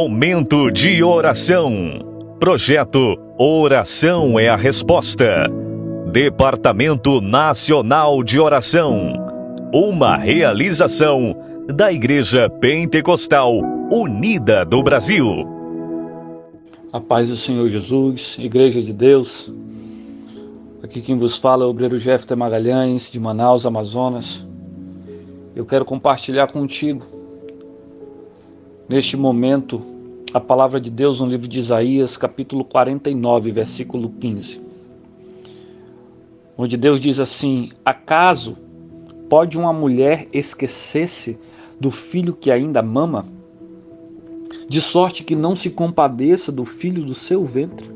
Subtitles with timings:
[0.00, 1.74] Momento de oração.
[2.38, 5.26] Projeto Oração é a Resposta.
[6.12, 9.12] Departamento Nacional de Oração.
[9.74, 11.34] Uma realização
[11.74, 13.50] da Igreja Pentecostal
[13.90, 15.26] Unida do Brasil.
[16.92, 19.52] A paz do Senhor Jesus, Igreja de Deus.
[20.80, 24.46] Aqui quem vos fala é o obreiro Jefter Magalhães, de Manaus, Amazonas.
[25.56, 27.17] Eu quero compartilhar contigo,
[28.88, 29.82] neste momento,
[30.32, 34.60] a palavra de Deus no livro de Isaías, capítulo 49, versículo 15.
[36.56, 38.56] Onde Deus diz assim: Acaso
[39.28, 41.38] pode uma mulher esquecer-se
[41.78, 43.26] do filho que ainda mama?
[44.68, 47.90] De sorte que não se compadeça do filho do seu ventre?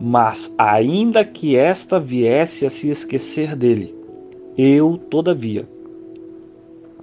[0.00, 3.94] Mas, ainda que esta viesse a se esquecer dele,
[4.56, 5.68] eu, todavia,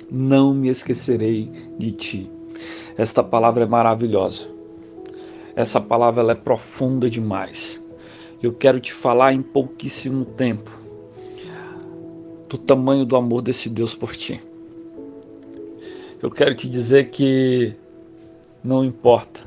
[0.09, 2.29] não me esquecerei de ti.
[2.97, 4.47] Esta palavra é maravilhosa.
[5.55, 7.81] Essa palavra ela é profunda demais.
[8.41, 10.71] Eu quero te falar em pouquíssimo tempo
[12.49, 14.41] do tamanho do amor desse Deus por ti.
[16.21, 17.73] Eu quero te dizer que
[18.63, 19.41] não importa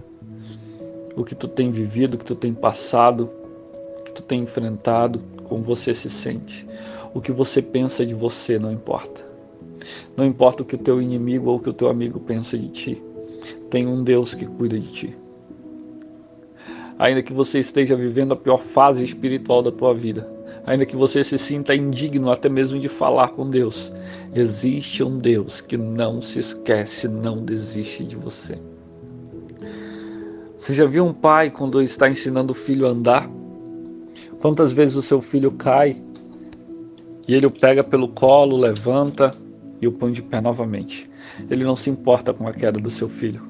[1.17, 3.31] o que tu tem vivido, o que tu tem passado,
[4.01, 6.67] o que tu tem enfrentado, como você se sente,
[7.13, 9.34] o que você pensa de você não importa.
[10.17, 12.69] Não importa o que o teu inimigo ou o que o teu amigo pensa de
[12.69, 13.03] ti.
[13.71, 15.17] Tem um Deus que cuida de ti.
[16.99, 20.29] Ainda que você esteja vivendo a pior fase espiritual da tua vida,
[20.65, 23.93] ainda que você se sinta indigno até mesmo de falar com Deus,
[24.33, 28.57] existe um Deus que não se esquece, não desiste de você.
[30.57, 33.29] Você já viu um pai quando está ensinando o filho a andar?
[34.41, 35.97] Quantas vezes o seu filho cai
[37.27, 39.35] e ele o pega pelo colo, levanta
[39.81, 41.11] e o põe de pé novamente?
[41.51, 43.43] Ele não se importa com a queda do seu filho.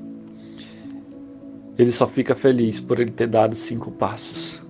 [1.77, 4.62] Ele só fica feliz por ele ter dado cinco passos.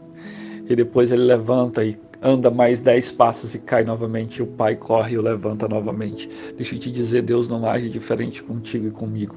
[0.69, 4.39] E depois ele levanta e anda mais dez passos e cai novamente.
[4.39, 6.29] E o pai corre e o levanta novamente.
[6.57, 9.37] Deixa eu te dizer, Deus não age diferente contigo e comigo.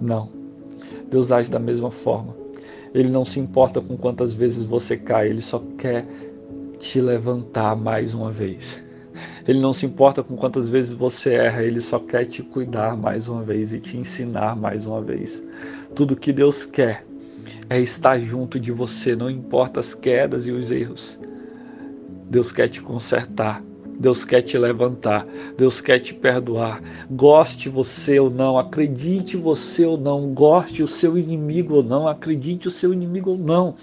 [0.00, 0.30] Não.
[1.10, 2.34] Deus age da mesma forma.
[2.94, 6.06] Ele não se importa com quantas vezes você cai, ele só quer
[6.78, 8.82] te levantar mais uma vez.
[9.46, 13.28] Ele não se importa com quantas vezes você erra, ele só quer te cuidar mais
[13.28, 15.42] uma vez e te ensinar mais uma vez.
[15.94, 17.04] Tudo que Deus quer
[17.68, 21.18] é estar junto de você, não importa as quedas e os erros.
[22.30, 23.62] Deus quer te consertar.
[24.02, 25.24] Deus quer te levantar,
[25.56, 26.82] Deus quer te perdoar.
[27.08, 32.66] Goste você ou não, acredite você ou não, goste o seu inimigo ou não, acredite
[32.66, 33.76] o seu inimigo ou não.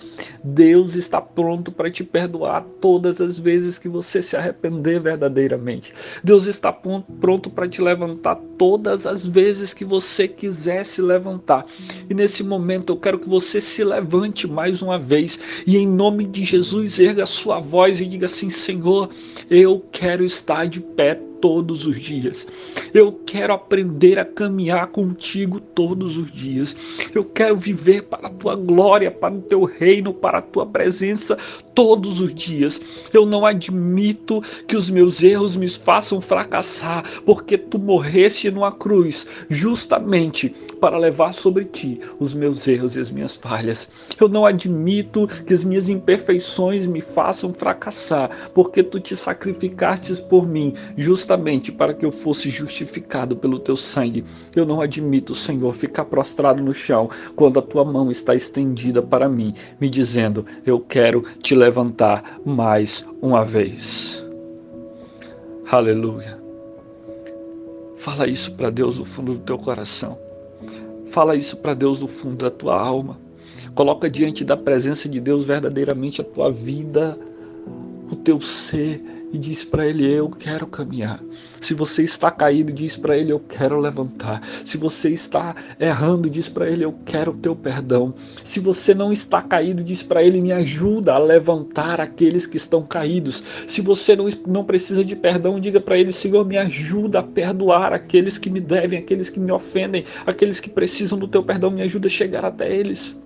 [0.43, 5.93] Deus está pronto para te perdoar todas as vezes que você se arrepender verdadeiramente.
[6.21, 11.65] Deus está pronto para te levantar todas as vezes que você quiser se levantar.
[12.09, 16.25] E nesse momento eu quero que você se levante mais uma vez e em nome
[16.25, 19.09] de Jesus erga a sua voz e diga assim: Senhor,
[19.49, 22.47] eu quero quero estar de pé todos os dias.
[22.93, 26.75] Eu quero aprender a caminhar contigo todos os dias.
[27.13, 31.37] Eu quero viver para a tua glória, para o teu reino, para a tua presença
[31.73, 32.81] todos os dias.
[33.13, 39.25] Eu não admito que os meus erros me façam fracassar, porque tu morreste numa cruz
[39.49, 40.49] justamente
[40.81, 44.09] para levar sobre ti os meus erros e as minhas falhas.
[44.19, 50.47] Eu não admito que as minhas imperfeições me façam fracassar, porque tu te sacrificaste por
[50.47, 54.23] mim justamente justamente para que eu fosse justificado pelo teu sangue.
[54.55, 59.29] Eu não admito, Senhor, ficar prostrado no chão quando a tua mão está estendida para
[59.29, 64.25] mim, me dizendo: Eu quero te levantar mais uma vez.
[65.69, 66.39] Aleluia.
[67.95, 70.17] Fala isso para Deus no fundo do teu coração.
[71.11, 73.19] Fala isso para Deus no fundo da tua alma.
[73.75, 77.15] Coloca diante da presença de Deus verdadeiramente a tua vida,
[78.11, 81.21] o teu ser e diz para ele: Eu quero caminhar.
[81.61, 84.41] Se você está caído, diz para ele: Eu quero levantar.
[84.65, 88.13] Se você está errando, diz para ele: Eu quero o teu perdão.
[88.17, 92.83] Se você não está caído, diz para ele: Me ajuda a levantar aqueles que estão
[92.83, 93.43] caídos.
[93.67, 97.93] Se você não, não precisa de perdão, diga para ele: Senhor, me ajuda a perdoar
[97.93, 101.71] aqueles que me devem, aqueles que me ofendem, aqueles que precisam do teu perdão.
[101.71, 103.17] Me ajuda a chegar até eles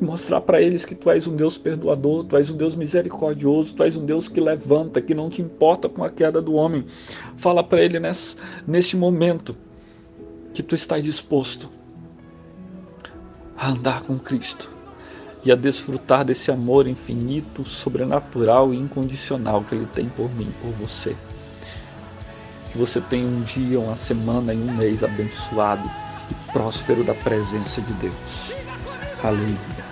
[0.00, 3.74] e mostrar para eles que tu és um Deus perdoador, tu és um Deus misericordioso,
[3.74, 6.84] tu és um Deus que levanta, que não te importa com a queda do homem.
[7.36, 8.36] Fala para ele nesse,
[8.66, 9.56] neste momento
[10.52, 11.68] que tu estás disposto
[13.56, 14.74] a andar com Cristo
[15.44, 20.70] e a desfrutar desse amor infinito, sobrenatural e incondicional que Ele tem por mim, por
[20.72, 21.14] você.
[22.72, 25.88] Que você tenha um dia, uma semana e um mês abençoado
[26.30, 28.52] e próspero da presença de Deus.
[29.22, 29.83] Aleluia.